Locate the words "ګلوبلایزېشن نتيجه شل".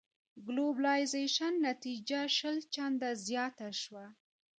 0.47-2.57